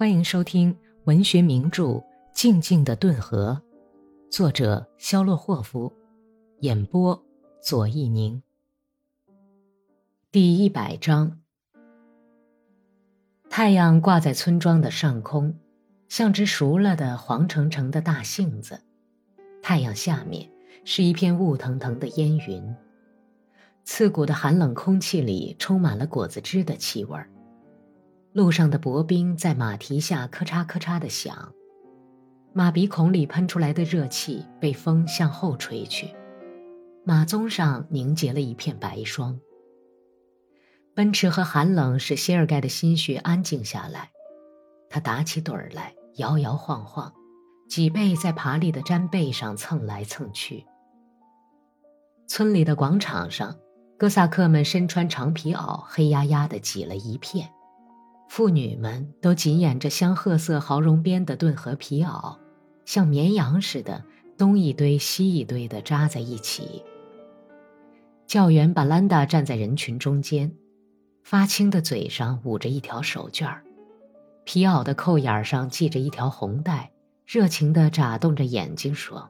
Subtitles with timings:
[0.00, 0.74] 欢迎收听
[1.04, 1.84] 文学名著
[2.32, 3.60] 《静静的顿河》，
[4.34, 5.92] 作者肖洛霍夫，
[6.60, 7.22] 演播
[7.60, 8.42] 左一宁。
[10.32, 11.38] 第一百章。
[13.50, 15.54] 太阳挂在村庄的上空，
[16.08, 18.80] 像只熟了的黄澄澄的大杏子。
[19.60, 20.50] 太阳下面
[20.82, 22.74] 是一片雾腾腾的烟云，
[23.84, 27.30] 刺骨的寒冷空气里充满了果子汁的气味儿。
[28.32, 31.52] 路上的薄冰在马蹄下咔嚓咔嚓的响，
[32.52, 36.10] 马鼻孔里喷出来的热气被风向后吹去，
[37.04, 39.40] 马鬃上凝结了一片白霜。
[40.94, 44.12] 奔驰和寒冷使谢尔盖的心绪安静下来，
[44.88, 47.12] 他打起盹儿来，摇摇晃晃，
[47.68, 50.66] 脊背在爬犁的毡背上蹭来蹭去。
[52.28, 53.56] 村里的广场上，
[53.98, 57.50] 哥萨克们身穿长皮袄，黑压压的挤了一片。
[58.30, 62.38] 妇女们都紧掩着香褐色毫绒边的顿河皮袄，
[62.84, 64.04] 像绵羊似的
[64.38, 66.84] 东一堆西一堆的扎在一起。
[68.28, 70.54] 教员巴兰达站在人群中间，
[71.24, 73.64] 发青的嘴上捂着一条手绢儿，
[74.44, 76.92] 皮袄的扣眼上系着一条红带，
[77.26, 79.28] 热情地眨动着眼睛说：“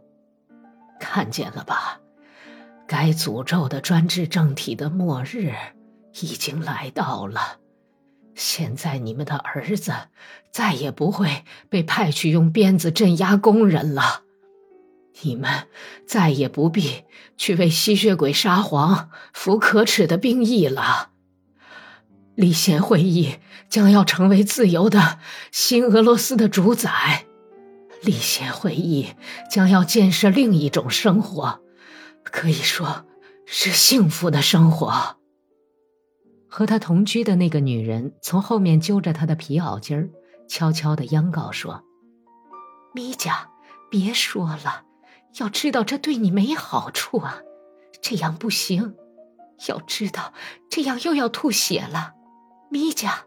[1.00, 1.98] 看见了吧？
[2.86, 5.55] 该诅咒的专制政体的末日
[6.20, 7.59] 已经来到了。”
[8.34, 9.92] 现在你们的儿子
[10.50, 14.22] 再也不会被派去用鞭子镇压工人了，
[15.22, 15.69] 你们
[16.06, 17.05] 再也不必
[17.37, 21.11] 去为吸血鬼沙皇服可耻的兵役了。
[22.34, 23.37] 立宪会议
[23.69, 25.19] 将要成为自由的
[25.53, 27.27] 新俄罗斯的主宰，
[28.03, 29.09] 立宪会议
[29.50, 31.61] 将要建设另一种生活，
[32.25, 33.05] 可以说
[33.44, 35.19] 是幸福的生活。
[36.51, 40.11] 和他同居的那个女人从后面揪着他的皮袄襟儿，
[40.48, 41.84] 悄悄地央告说
[42.93, 43.47] ：“米迦，
[43.89, 44.83] 别说了，
[45.39, 47.41] 要知道这对你没好处啊，
[48.03, 48.97] 这样不行。
[49.69, 50.33] 要知道，
[50.69, 52.15] 这样又要吐血了。”
[52.69, 53.21] 米迦。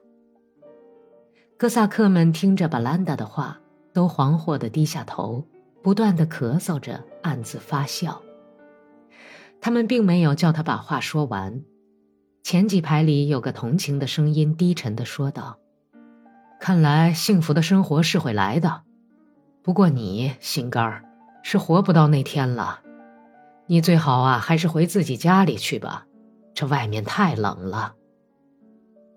[1.58, 3.62] 哥萨克们听着巴兰达的话，
[3.94, 5.48] 都惶惑地低下头，
[5.82, 8.22] 不断地咳嗽着，暗自发笑。
[9.62, 11.64] 他们并没有叫他把话说完。
[12.44, 15.60] 前几排里有个同情的声音，低沉的说道
[16.60, 18.82] ：“看来幸福的生活是会来的，
[19.64, 21.06] 不过你心肝儿
[21.42, 22.82] 是活不到那天了。
[23.66, 26.06] 你最好啊，还是回自己家里去吧，
[26.54, 27.96] 这外面太冷了。”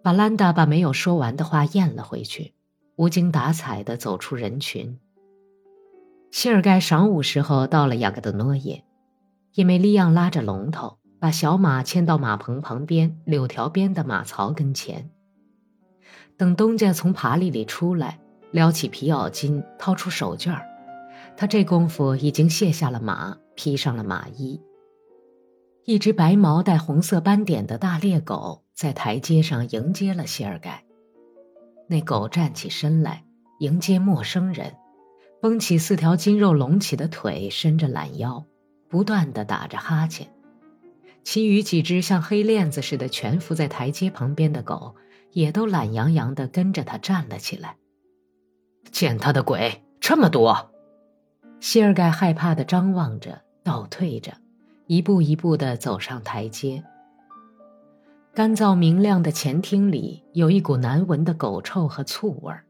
[0.04, 2.54] 巴兰达把没有说完的话咽了回去，
[2.94, 5.00] 无精打采的走出人群。
[6.30, 8.84] 谢尔盖晌午时候到了雅各德诺耶，
[9.54, 10.98] 因为利昂拉着龙头。
[11.26, 15.10] 把小马牵到马棚旁边柳条边的马槽跟前。
[16.36, 18.20] 等东家从爬犁里出来，
[18.52, 20.62] 撩起皮袄巾，掏出手绢，
[21.36, 24.62] 他这功夫已经卸下了马，披上了马衣。
[25.84, 30.84] 一只白毛带红色斑点的大猎狗在台阶上迎接了谢尔盖。
[31.88, 33.24] 那狗站起身来
[33.58, 34.76] 迎接陌生人，
[35.42, 38.44] 绷起四条筋肉隆起的腿，伸着懒腰，
[38.88, 40.28] 不断的打着哈欠。
[41.26, 44.94] 其余几只像黑链子似的蜷伏在台阶旁边的狗，
[45.32, 47.78] 也都懒洋洋地跟着他站了起来。
[48.92, 50.70] 见他的鬼这么多！
[51.58, 54.34] 谢尔盖害怕地张望着，倒退着，
[54.86, 56.84] 一步一步地走上台阶。
[58.32, 62.64] 干燥明亮的前厅里有一股难闻的狗臭和醋味儿。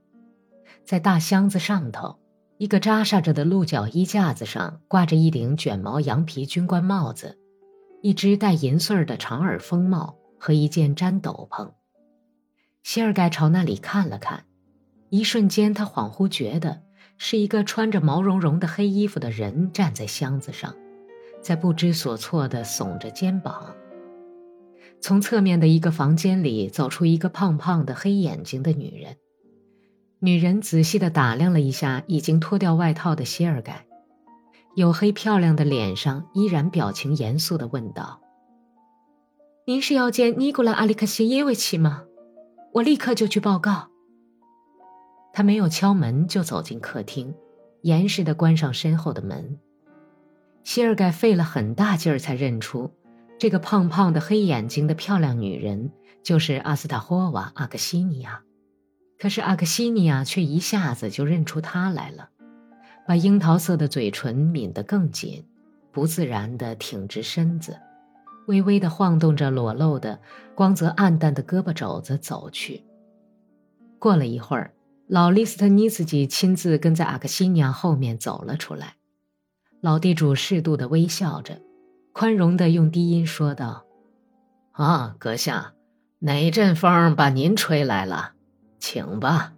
[0.83, 2.17] 在大箱子上头，
[2.57, 7.39] 一个扎煞着的鹿角衣架子上挂着一顶卷毛羊皮军官帽子。
[8.03, 11.73] 一只带银穗儿的长耳风帽和一件毡斗篷。
[12.83, 14.45] 谢尔盖朝那里看了看，
[15.11, 16.83] 一瞬间，他恍惚觉得
[17.19, 20.75] 是一个穿着毛茸茸的黑衣服的人站在箱子上，
[21.41, 23.75] 在不知所措地耸着肩膀。
[25.01, 29.17] 从侧面的一个房间里走出一个胖胖的、黑眼睛的女人。
[30.21, 33.87] 女人仔细地打量了一下已经脱掉外套的谢尔盖。
[34.77, 38.21] 黝黑漂亮的脸上依然表情严肃的问道
[39.67, 42.05] ：“您是要见尼古拉·阿里克谢耶维奇吗？
[42.75, 43.89] 我立刻就去报告。”
[45.33, 47.35] 他没有敲门就走进客厅，
[47.81, 49.59] 严实的关上身后的门。
[50.63, 52.91] 谢尔盖费了很大劲儿才认出，
[53.39, 55.91] 这个胖胖的、黑眼睛的漂亮女人
[56.23, 58.43] 就是阿斯塔霍娃·阿克西尼亚，
[59.19, 62.29] 可是阿克西尼亚却一下子就认出他来了。
[63.07, 65.45] 把樱桃色的嘴唇抿得更紧，
[65.93, 67.79] 不自然地挺直身子，
[68.47, 70.19] 微微地晃动着裸露的、
[70.55, 72.85] 光泽暗淡的胳膊肘子走去。
[73.99, 74.75] 过了一会儿，
[75.07, 78.97] 老利斯特尼斯基亲自跟在阿克西尼亚后面走了出来。
[79.81, 81.61] 老地主适度的微笑着，
[82.13, 83.85] 宽容的用低音说道
[84.73, 85.75] ：“啊，阁下，
[86.19, 88.33] 哪阵风把您吹来了？
[88.81, 89.53] 请吧。”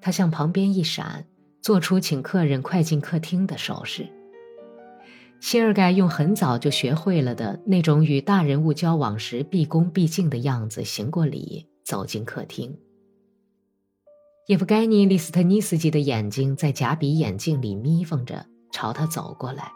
[0.00, 1.26] 他向旁边一闪，
[1.64, 4.06] 做出请客人快进客厅的手势。
[5.40, 12.78] 谢尔盖用很早就学会了的那种与大人物交往时毕恭毕敬的样子行过礼，走进客厅。
[14.46, 19.72] 叶夫盖尼·利斯特尼斯基的眼睛在假比眼镜里眯缝着，朝他走过来。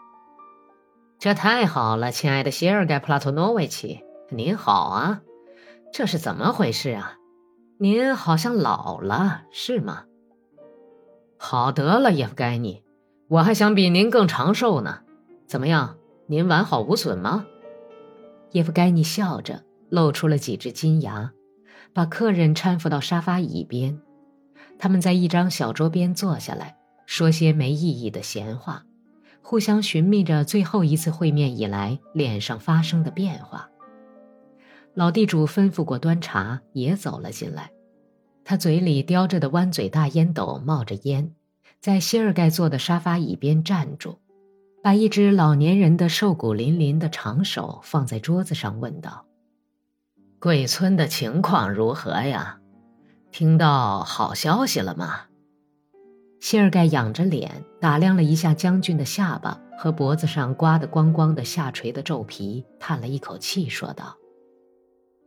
[1.17, 5.21] 这太好了，亲爱的谢尔盖·普拉托诺维奇，您好啊！
[5.91, 7.15] 这是怎么回事啊？
[7.79, 10.03] 您好像老了，是吗？
[11.41, 12.83] 好得了，叶夫盖尼，
[13.29, 14.99] 我还想比您更长寿呢。
[15.47, 15.95] 怎么样，
[16.27, 17.45] 您完好无损吗？
[18.51, 21.31] 叶夫盖尼笑着，露出了几只金牙，
[21.93, 24.01] 把客人搀扶到沙发椅边。
[24.77, 26.75] 他们在一张小桌边坐下来，
[27.05, 28.83] 说些没意义的闲话，
[29.41, 33.69] 互相寻觅着最后一次会面以来脸上发生的变化。
[34.93, 37.71] 老地主吩咐过端茶，也走了进来。
[38.43, 41.33] 他嘴里叼着的弯嘴大烟斗冒着烟，
[41.79, 44.19] 在谢尔盖坐的沙发椅边站住，
[44.81, 49.25] 把一只老年人的瘦骨嶙嶙的长手放在桌子上，问道
[50.39, 52.59] ：“贵村的情况如何呀？”
[53.31, 55.25] 听到好消息了吗？
[56.39, 64.15] 谢尔盖仰着脸打量了一下将军的下巴和脖子上刮得光光的下垂的皱皮，叹了一口气，说道：“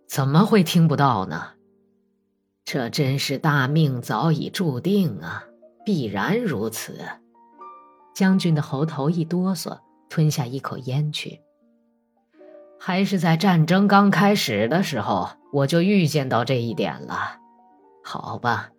[0.08, 1.50] 怎么会听不到呢？
[2.64, 5.44] 这真是大命早已注定啊，
[5.84, 6.98] 必然如此。”
[8.14, 9.80] 将军的喉头一哆嗦，
[10.10, 11.40] 吞下一口烟去。
[12.78, 17.38] 还是在战争刚开始的时候，我就预见到这一点了。
[18.04, 18.70] 好吧，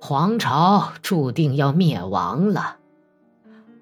[0.00, 2.78] 皇朝注定要灭亡了。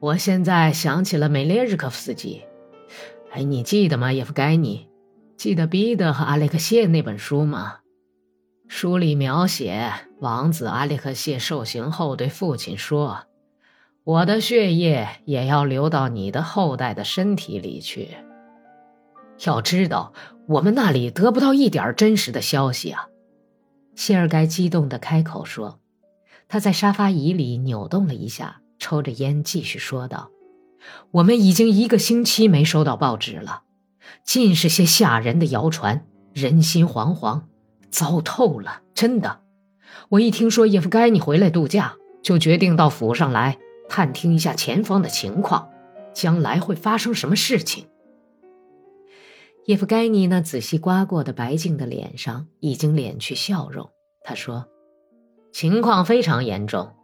[0.01, 2.43] 我现在想起了梅列日科夫斯基。
[3.31, 4.89] 哎，你记得吗，叶夫盖尼？
[5.37, 7.79] 记得彼得和阿列克谢那本书吗？
[8.69, 13.25] 书里描写王子阿列克谢受刑后对父亲说
[14.05, 18.11] ：“我的血液也要流到你的后代的身体里去。”
[19.47, 20.13] 要知道，
[20.47, 23.07] 我们那里得不到一点真实的消息啊。
[23.97, 25.81] 谢尔盖激动地开口说
[26.47, 30.31] ：“他在沙发椅里扭动了一下，抽着烟，继续说道
[31.11, 33.63] ：‘我们已经一个星期没收到报纸了，
[34.25, 37.45] 尽是些吓人的谣传，人心惶惶，
[37.91, 38.83] 糟透了！
[38.95, 39.41] 真的，
[40.09, 43.59] 我一听说叶夫盖尼回来度假，就决定到府上来
[43.89, 45.69] 探听一下前方的情况，
[46.13, 47.87] 将来会发生什么事情。’”
[49.67, 53.91] 叶夫盖尼那仔细刮过的白净的脸上已经敛去笑容。
[54.23, 54.67] 他说
[55.53, 56.95] ：“情况非常严重，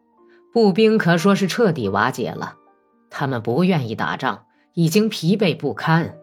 [0.53, 2.57] 步兵可说是彻底瓦解了。
[3.11, 6.17] 他们不愿意打仗，已经疲惫不堪。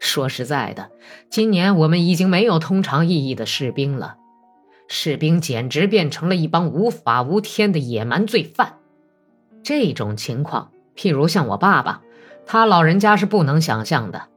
[0.00, 0.90] 说实在的，
[1.30, 4.16] 今年我们已经没有通常意义的士兵了，
[4.88, 8.78] 士兵简直变成了一帮无法无天的野蛮罪犯。
[9.62, 12.02] 这种情况，譬如像我爸爸，
[12.44, 14.28] 他老人家是不能想象的。”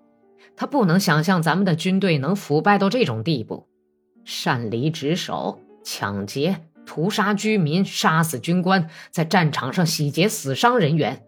[0.56, 3.68] 他不能想象咱们的军队能腐败到这种地步，
[4.24, 11.23] 擅离职守、抢劫、屠杀居民、杀死军官，在战场上洗劫死伤人员，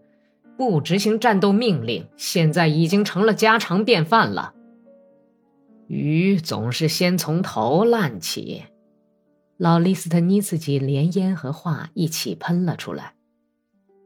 [0.56, 4.54] 不执行战斗命令，现在已经成了家常便饭了。
[5.86, 8.64] 鱼总是先从头烂起，
[9.56, 13.14] 老利斯特尼茨基连烟和话一起喷了出来。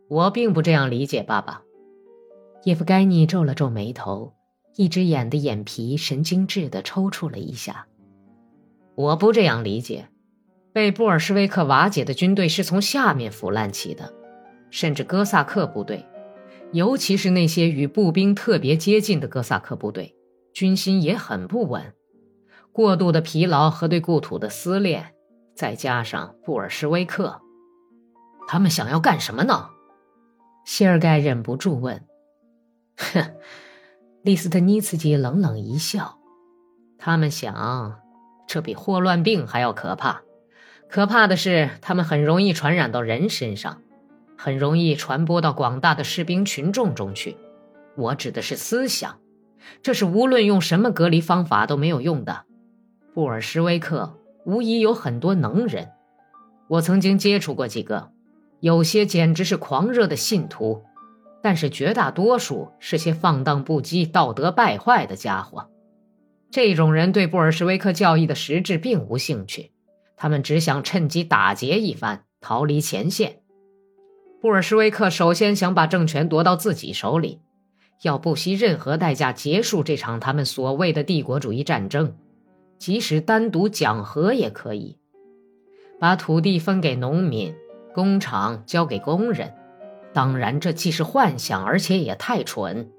[0.09, 1.63] 我并不这样理解，爸爸。
[2.65, 4.35] 叶夫盖尼皱了皱眉头。
[4.77, 7.87] 一只眼的眼皮神经质地抽搐了一下。
[8.95, 10.09] 我不这样理解，
[10.73, 14.15] 被布尔什维克瓦解的军队是从下面腐烂起的，
[14.71, 16.07] 甚至哥萨克部队，
[16.73, 20.15] 尤其是那些与步兵特别接近的哥萨克部队，
[20.53, 21.95] 军心也很不稳。
[22.73, 25.15] 过度的疲劳和对故土的思念，
[25.57, 27.41] 再加上布尔什维克，
[28.47, 29.71] 他们想要干什么呢？
[30.65, 32.05] 谢尔盖忍不住问
[32.97, 33.35] ：“哼。”
[34.23, 36.19] 利斯特尼茨基冷冷一笑
[36.99, 38.01] ：“他们想，
[38.47, 40.23] 这比霍乱病还要可怕。
[40.91, 43.81] 可怕的是，他们很容易传染到人身上，
[44.43, 47.37] 很容易传播到广大的士兵群众中去。
[47.95, 49.19] 我指的是思想，
[49.83, 52.47] 这是无论用什么隔离方法都没有用的。
[53.13, 54.17] 布尔什维克
[54.47, 55.91] 无疑有很多能人，
[56.69, 58.13] 我曾经接触过几个，
[58.61, 60.85] 有些简直是狂热的信徒。”
[61.45, 65.69] 但是绝大多数是些放荡不羁、道德败坏的家伙。
[66.51, 69.73] 这种人对布尔什维克教义的实质并无兴趣，
[70.17, 73.41] 他们只想趁机打劫一番，逃离前线。
[74.41, 77.41] 布尔什维克首先想把政权夺到自己手里，
[78.03, 82.15] 要不惜任何代价结束这场他们所谓的帝国主义战争，
[82.79, 84.97] 即使单独讲和也可以。
[85.99, 87.55] 把土地分给农民，
[87.93, 89.53] 工厂交给工人。
[90.15, 92.91] 当然，这既是幻想，而且也太蠢。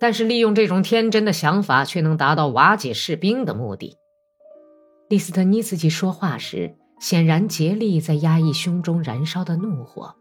[0.00, 3.96] 但是，利用这种天真的想法，却能达到瓦解士兵的目的。
[5.08, 10.16] 利斯特尼茨基说话时，显然竭力在压抑胸中燃烧的怒火，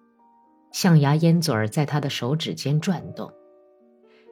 [0.74, 3.32] 象牙烟嘴儿在他的手指间转动。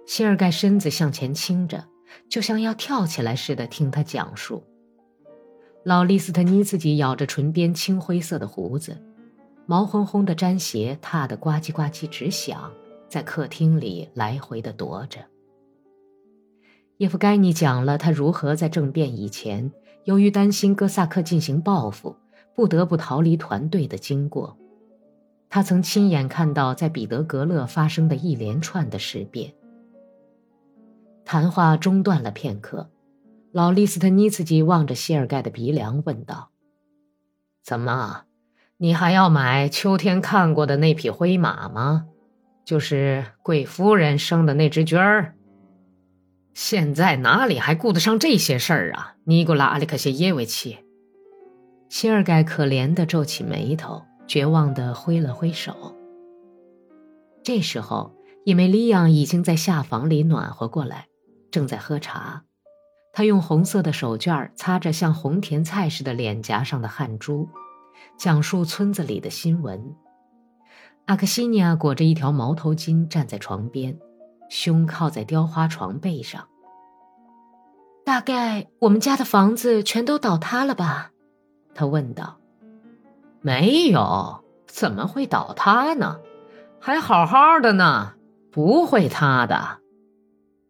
[0.05, 1.85] 谢尔盖身子向前倾着，
[2.27, 4.63] 就像要跳起来似的听他讲述。
[5.85, 9.01] 老利斯特尼茨基咬着唇边青灰色的胡子。
[9.67, 12.73] 毛烘烘的毡鞋踏得呱唧呱唧直响，
[13.07, 15.19] 在客厅里来回的踱着。
[16.97, 19.71] 叶夫盖尼讲了他如何在政变以前，
[20.03, 22.15] 由于担心哥萨克进行报复，
[22.55, 24.57] 不得不逃离团队的经过。
[25.53, 29.53] 他曾亲眼看到在彼得格勒发生的一连串的事变。
[31.25, 32.89] 谈话中断了片刻，
[33.51, 36.51] 老利斯特尼茨基望着谢尔盖的鼻梁问道
[37.61, 38.23] ：“怎么？”
[38.77, 42.07] 你还要买秋天看过的那匹灰马吗？
[42.65, 45.35] 就是贵夫人生的那只驹儿。
[46.53, 49.15] 现在哪里还顾得上这些事儿啊？
[49.25, 50.79] 尼古拉·阿里克谢耶维奇。
[51.89, 55.93] 谢尔盖可怜的皱起眉头，绝望的挥了挥手。
[57.43, 61.09] 这时候，伊梅利亚已经在下房里暖和过来，
[61.51, 62.45] 正在喝茶。
[63.11, 67.49] 他用红色的手绢擦着像红甜菜似的脸颊上的汗珠。
[68.17, 69.97] 讲述村子里的新闻。
[71.07, 73.99] 阿克西尼亚裹着一条毛头巾站在床边，
[74.49, 76.47] 胸靠在雕花床背上。
[78.05, 81.11] 大概我们家的房子全都倒塌了吧？
[81.75, 82.37] 他问道。
[83.41, 86.19] 没有，怎么会倒塌呢？
[86.79, 88.13] 还好好的呢，
[88.51, 89.79] 不会塌的。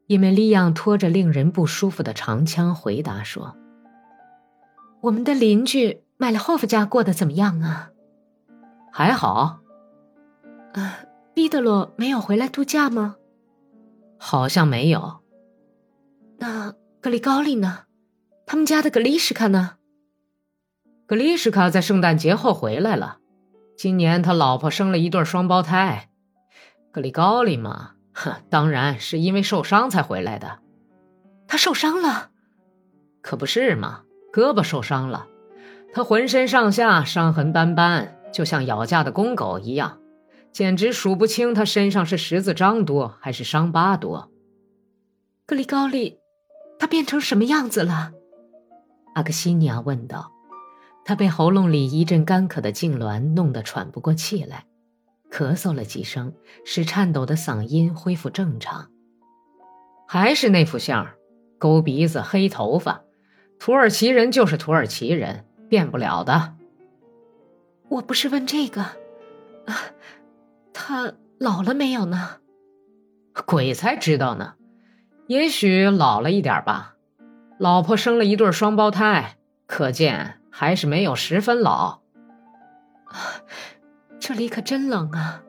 [0.08, 3.56] 伊梅利亚拖着令人不舒服的长枪回答说
[5.02, 7.90] ：“我们的邻居。”麦列霍夫家过得怎么样啊？
[8.92, 9.62] 还好。
[10.74, 10.94] 呃，
[11.34, 13.16] 毕德罗没有回来度假吗？
[14.20, 15.22] 好像没有。
[16.38, 17.86] 那格里高利呢？
[18.46, 19.78] 他们家的格里什卡呢？
[21.12, 23.18] 格丽什卡在圣诞节后回来了。
[23.76, 26.10] 今年他老婆生了一对双胞胎。
[26.90, 30.60] 格里高利嘛，哼，当然是因为受伤才回来的。
[31.50, 32.30] 他受伤了？
[33.22, 35.28] 可不是嘛，胳膊受伤了。
[35.94, 40.00] 他浑身上下伤痕斑斑，就像咬架的公狗一样，
[40.54, 44.32] 简直数不清他身上是十字章多还是伤疤多。
[45.46, 46.20] 格里高利，
[46.80, 48.14] 他变成什么样子了？
[49.14, 50.32] 阿克西尼亚问道。
[51.06, 54.66] 他被喉咙里一阵干渴的痉挛弄得喘不过气来，
[55.30, 56.34] 咳嗽了几声，
[56.66, 58.90] 使颤抖的嗓音恢复正常。
[60.08, 61.08] 还是那副相，
[61.58, 63.02] 勾鼻子、黑头发，
[63.60, 65.46] 土耳其人就是土耳其人。
[65.72, 66.56] 变不了的。
[67.88, 69.74] 我不是问这个，啊，
[70.74, 72.40] 他老了没有呢？
[73.46, 74.56] 鬼才知道呢，
[75.28, 76.98] 也许老了一点吧。
[77.58, 82.02] 老婆生了一对双胞胎，可见还是没有十分老。
[84.20, 85.44] 这里可真冷啊！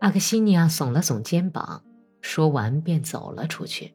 [0.00, 1.84] 阿克西尼亚耸了耸肩膀，
[2.20, 3.94] 说完便走了出去。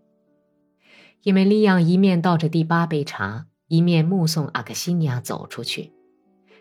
[1.23, 3.47] 因为利昂一面倒着第八杯茶。
[3.67, 5.93] 一面目送阿克西尼亚走出去，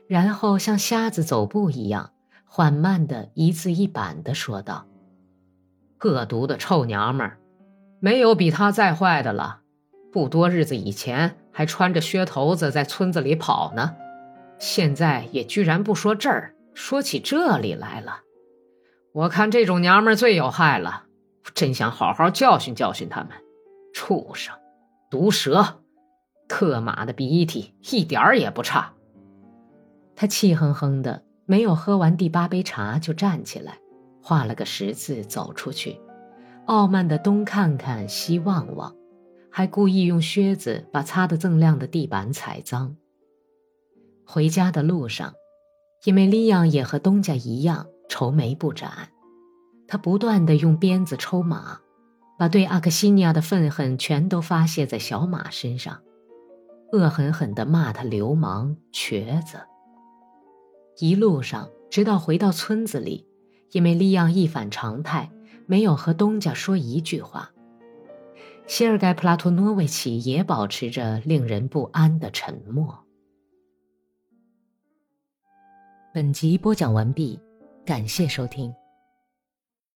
[0.06, 2.12] 然后像瞎子走步一样
[2.44, 4.86] 缓慢的一字一板的说道
[6.04, 7.40] ：“恶毒的臭娘们儿，
[7.98, 9.59] 没有比她再坏的了。
[10.12, 13.94] 不多日子以前还穿着靴头子在村子里跑呢，
[14.58, 18.20] 现在也居然不说这儿，说起这里来了。
[19.12, 21.04] 我看这种娘们最有害了，
[21.54, 23.30] 真想好好教训教训他们。
[23.92, 24.54] 畜生，
[25.10, 25.80] 毒蛇！”
[26.48, 28.92] 克马的鼻涕一点儿也不差。
[30.16, 33.78] 他气哼哼的，没有喝完第八杯茶就站起来，
[34.22, 36.00] 画了个十字走出去，
[36.66, 38.94] 傲慢的东看看西望望，
[39.50, 42.96] 还故意用靴子把擦得锃亮的地板踩脏。
[44.24, 45.34] 回家的路上，
[46.04, 49.08] 因为利昂也和东家一样愁眉不展，
[49.88, 51.80] 他不断的用鞭子抽马，
[52.38, 56.00] 把对阿克西尼亚的愤恨全都发泄在小马身上。
[56.92, 59.58] 恶狠狠地骂他流氓瘸子。
[60.98, 63.26] 一路上，直到回到村子里，
[63.72, 65.30] 因为利昂一反常态，
[65.66, 67.52] 没有和东家说一句话。
[68.70, 73.04] 谢尔盖·普拉托诺维奇也保持着令人不安的沉默。
[76.14, 77.36] 本集播讲完毕，
[77.84, 78.72] 感谢收听。